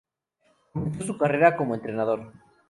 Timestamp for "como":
1.55-1.75